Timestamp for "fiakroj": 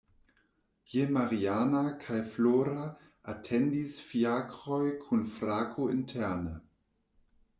4.07-4.89